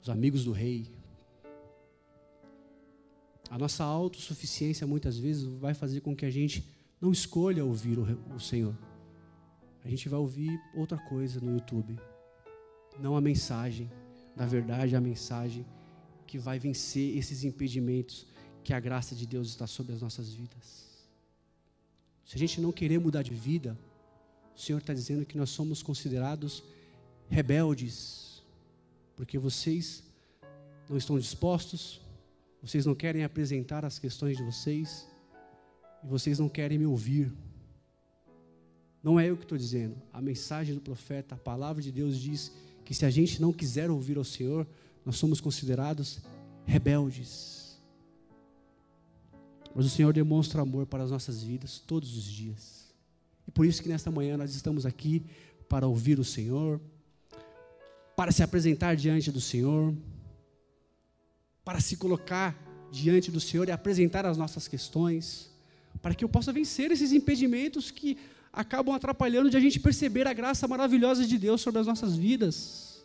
[0.00, 0.90] os amigos do rei,
[3.50, 8.34] a nossa autossuficiência muitas vezes vai fazer com que a gente não escolha ouvir o,
[8.34, 8.76] o Senhor.
[9.84, 11.98] A gente vai ouvir outra coisa no YouTube.
[12.98, 13.90] Não a mensagem.
[14.36, 15.64] Na verdade, a mensagem
[16.26, 18.26] que vai vencer esses impedimentos
[18.62, 20.86] que a graça de Deus está sobre as nossas vidas.
[22.24, 23.76] Se a gente não querer mudar de vida,
[24.54, 26.62] o Senhor está dizendo que nós somos considerados
[27.28, 28.42] rebeldes,
[29.16, 30.04] porque vocês
[30.88, 32.00] não estão dispostos,
[32.62, 35.09] vocês não querem apresentar as questões de vocês
[36.02, 37.32] e vocês não querem me ouvir.
[39.02, 39.96] Não é eu que estou dizendo.
[40.12, 42.52] A mensagem do profeta, a palavra de Deus diz
[42.84, 44.66] que se a gente não quiser ouvir ao Senhor,
[45.04, 46.20] nós somos considerados
[46.66, 47.78] rebeldes.
[49.74, 52.92] Mas o Senhor demonstra amor para as nossas vidas todos os dias.
[53.46, 55.24] E por isso que nesta manhã nós estamos aqui
[55.68, 56.80] para ouvir o Senhor,
[58.16, 59.94] para se apresentar diante do Senhor
[61.70, 62.56] para se colocar
[62.90, 65.50] diante do Senhor e apresentar as nossas questões,
[66.02, 68.18] para que eu possa vencer esses impedimentos que
[68.52, 73.04] acabam atrapalhando de a gente perceber a graça maravilhosa de Deus sobre as nossas vidas.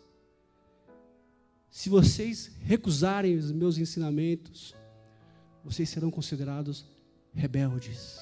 [1.69, 4.73] Se vocês recusarem os meus ensinamentos,
[5.63, 6.85] vocês serão considerados
[7.33, 8.17] rebeldes.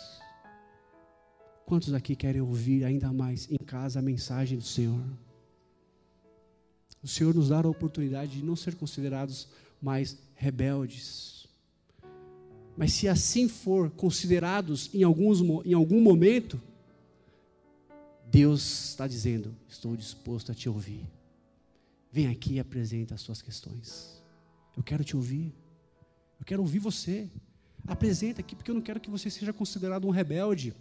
[1.66, 5.04] Quantos aqui querem ouvir ainda mais em casa a mensagem do Senhor?
[7.02, 9.48] O Senhor nos dá a oportunidade de não ser considerados
[9.82, 11.43] mais rebeldes.
[12.76, 16.60] Mas se assim for considerados em, alguns, em algum momento,
[18.26, 21.06] Deus está dizendo: Estou disposto a te ouvir.
[22.12, 24.22] Vem aqui e apresenta as suas questões.
[24.76, 25.54] Eu quero te ouvir.
[26.39, 27.30] Eu quero ouvir você.
[27.86, 30.74] Apresenta aqui, porque eu não quero que você seja considerado um rebelde.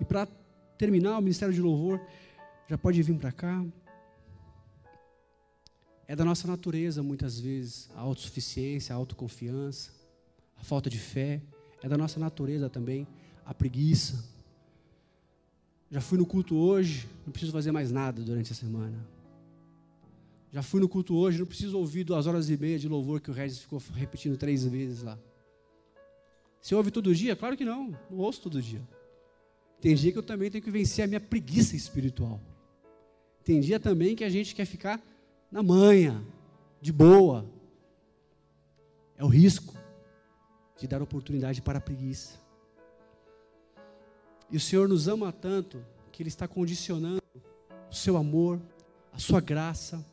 [0.00, 0.26] E para
[0.76, 2.00] terminar, o ministério de louvor
[2.68, 3.64] já pode vir para cá.
[6.06, 9.90] É da nossa natureza, muitas vezes, a autossuficiência, a autoconfiança,
[10.56, 11.40] a falta de fé.
[11.82, 13.06] É da nossa natureza também
[13.44, 14.24] a preguiça.
[15.90, 19.06] Já fui no culto hoje, não preciso fazer mais nada durante a semana.
[20.52, 23.30] Já fui no culto hoje, não preciso ouvir duas horas e meia de louvor que
[23.30, 25.18] o Regis ficou repetindo três vezes lá.
[26.60, 27.36] Você ouve todo dia?
[27.36, 28.82] Claro que não, não ouço todo dia.
[29.80, 32.40] Tem dia que eu também tenho que vencer a minha preguiça espiritual.
[33.44, 35.00] Tem dia também que a gente quer ficar
[35.52, 36.24] na manha,
[36.80, 37.48] de boa.
[39.16, 39.76] É o risco
[40.78, 42.34] de dar oportunidade para a preguiça.
[44.50, 47.22] E o Senhor nos ama tanto que Ele está condicionando
[47.90, 48.60] o seu amor,
[49.12, 50.04] a sua graça,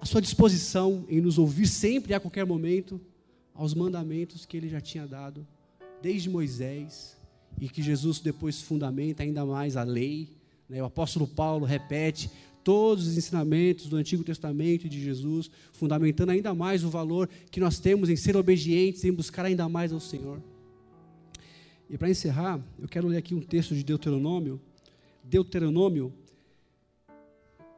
[0.00, 3.00] a sua disposição em nos ouvir sempre e a qualquer momento
[3.54, 5.46] aos mandamentos que Ele já tinha dado
[6.00, 7.16] desde Moisés
[7.60, 10.36] e que Jesus depois fundamenta ainda mais a lei.
[10.68, 10.82] Né?
[10.82, 12.30] O apóstolo Paulo repete
[12.68, 17.58] todos os ensinamentos do Antigo Testamento e de Jesus, fundamentando ainda mais o valor que
[17.58, 20.38] nós temos em ser obedientes, em buscar ainda mais ao Senhor.
[21.88, 24.60] E para encerrar, eu quero ler aqui um texto de Deuteronômio,
[25.24, 26.12] Deuteronômio,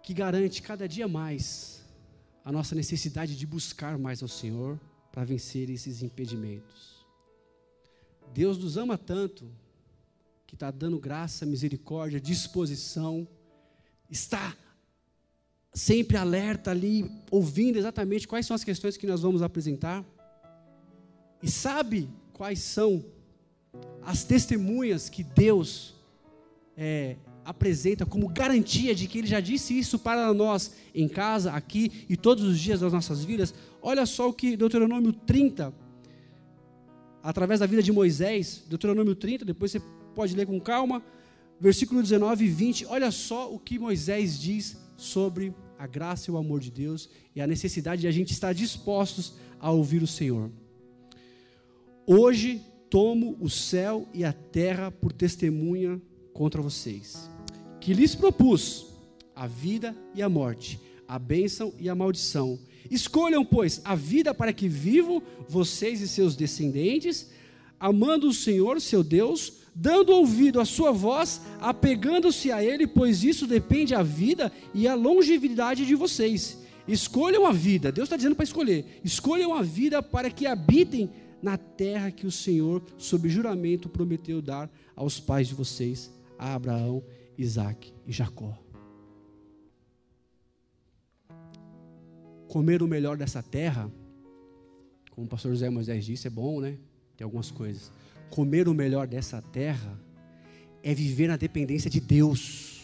[0.03, 1.85] que garante cada dia mais
[2.45, 4.77] a nossa necessidade de buscar mais ao Senhor
[5.13, 7.07] para vencer esses impedimentos.
[8.35, 9.49] Deus nos ama tanto
[10.49, 13.25] que está dando graça, misericórdia, disposição,
[14.11, 14.57] está
[15.73, 20.05] sempre alerta ali, ouvindo exatamente quais são as questões que nós vamos apresentar,
[21.43, 23.05] e sabe quais são
[24.03, 25.95] as testemunhas que Deus
[26.77, 32.05] é, apresenta como garantia de que Ele já disse isso para nós em casa, aqui
[32.09, 33.55] e todos os dias das nossas vidas.
[33.81, 35.73] Olha só o que Deuteronômio 30,
[37.23, 39.81] através da vida de Moisés, Deuteronômio 30, depois você
[40.15, 41.03] pode ler com calma,
[41.61, 46.37] versículo 19 e 20, olha só o que Moisés diz sobre a graça e o
[46.37, 50.51] amor de Deus e a necessidade de a gente estar dispostos a ouvir o Senhor.
[52.07, 56.01] Hoje tomo o céu e a terra por testemunha
[56.35, 57.31] contra vocês,
[57.81, 58.89] que lhes propus
[59.35, 60.79] a vida e a morte,
[61.09, 62.59] a bênção e a maldição.
[62.91, 67.31] Escolham, pois, a vida para que vivam vocês e seus descendentes,
[67.79, 73.47] amando o Senhor, seu Deus, dando ouvido à sua voz, apegando-se a Ele, pois isso
[73.47, 76.59] depende a vida e a longevidade de vocês.
[76.87, 79.01] Escolham a vida, Deus está dizendo para escolher.
[79.05, 81.11] Escolham a vida para que habitem
[81.43, 87.03] na terra que o Senhor, sob juramento, prometeu dar aos pais de vocês, a Abraão,
[87.39, 88.59] Isaac e Jacó.
[92.49, 93.91] Comer o melhor dessa terra,
[95.11, 96.77] como o pastor José Moisés disse, é bom, né?
[97.17, 97.93] Tem algumas coisas
[98.31, 99.99] comer o melhor dessa terra
[100.83, 102.81] é viver na dependência de Deus,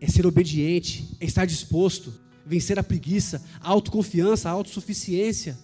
[0.00, 2.14] é ser obediente, é estar disposto,
[2.46, 5.58] vencer a preguiça, a autoconfiança, a autossuficiência,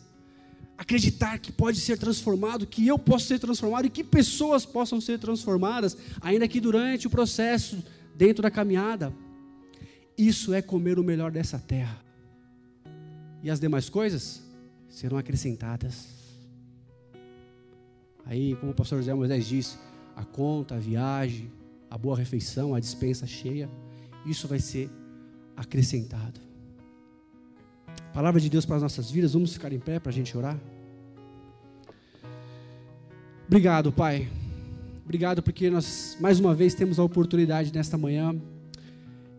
[0.77, 5.19] acreditar que pode ser transformado, que eu posso ser transformado e que pessoas possam ser
[5.19, 7.83] transformadas, ainda que durante o processo,
[8.17, 9.15] dentro da caminhada.
[10.19, 12.01] Isso é comer o melhor dessa terra.
[13.43, 14.43] E as demais coisas
[14.89, 16.24] serão acrescentadas.
[18.27, 19.77] Aí, como o pastor José Moisés disse,
[20.17, 21.51] a conta, a viagem,
[21.91, 23.69] a boa refeição, a dispensa cheia,
[24.25, 24.91] isso vai ser
[25.57, 26.41] acrescentado.
[28.13, 30.59] Palavra de Deus para as nossas vidas, vamos ficar em pé para a gente orar?
[33.47, 34.29] Obrigado, Pai.
[35.05, 38.35] Obrigado porque nós, mais uma vez, temos a oportunidade nesta manhã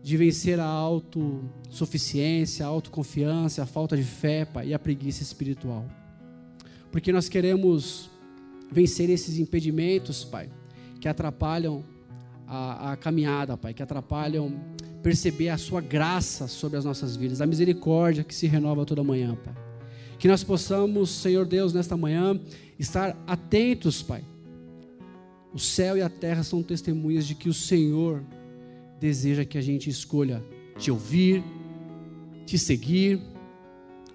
[0.02, 5.84] de vencer a autossuficiência, a autoconfiança, a falta de fé, Pai, e a preguiça espiritual.
[6.92, 8.08] Porque nós queremos
[8.70, 10.48] vencer esses impedimentos, Pai,
[11.00, 11.84] que atrapalham
[12.46, 14.52] a, a, caminhada, Pai, que atrapalham
[15.02, 19.36] perceber a Sua graça sobre as nossas vidas, a misericórdia que se renova toda manhã,
[19.36, 19.54] Pai.
[20.18, 22.40] Que nós possamos, Senhor Deus, nesta manhã,
[22.78, 24.24] estar atentos, Pai.
[25.52, 28.22] O céu e a terra são testemunhas de que o Senhor
[29.00, 30.42] deseja que a gente escolha
[30.78, 31.42] te ouvir,
[32.44, 33.20] te seguir,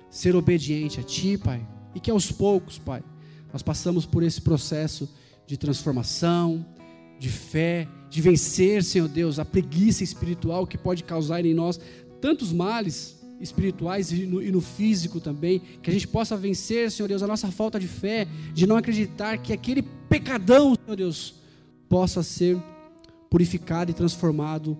[0.09, 1.65] ser obediente a Ti, Pai.
[1.93, 3.03] E que aos poucos, Pai,
[3.51, 5.09] nós passamos por esse processo
[5.45, 6.65] de transformação,
[7.19, 11.79] de fé, de vencer, Senhor Deus, a preguiça espiritual que pode causar em nós
[12.19, 17.07] tantos males espirituais e no, e no, físico também, que a gente possa vencer, Senhor
[17.07, 21.35] Deus, a nossa falta de fé, de não acreditar que aquele pecadão, Senhor Deus,
[21.89, 22.57] possa ser
[23.29, 24.77] purificado e transformado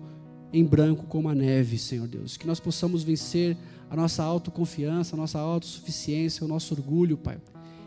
[0.52, 2.36] em branco como a neve, Senhor Deus.
[2.36, 3.56] Que nós possamos vencer
[3.90, 7.38] a nossa autoconfiança, a nossa autossuficiência, o nosso orgulho, Pai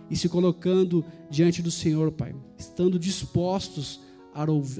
[0.09, 4.01] e se colocando diante do Senhor, Pai, estando dispostos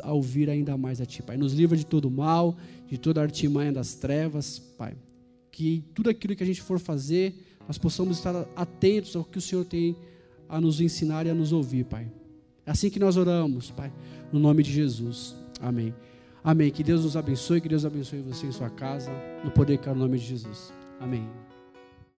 [0.03, 1.38] a ouvir ainda mais a Ti, Pai.
[1.38, 2.57] Nos livra de todo mal,
[2.88, 4.95] de toda artimanha das trevas, Pai.
[5.51, 7.34] Que tudo aquilo que a gente for fazer,
[7.65, 9.95] nós possamos estar atentos ao que o Senhor tem
[10.49, 12.11] a nos ensinar e a nos ouvir, Pai.
[12.65, 13.93] É assim que nós oramos, Pai,
[14.32, 15.36] no nome de Jesus.
[15.61, 15.93] Amém.
[16.43, 16.69] Amém.
[16.69, 19.11] Que Deus nos abençoe, que Deus abençoe você em sua casa,
[19.43, 20.73] no poder que é o nome de Jesus.
[20.99, 21.44] Amém.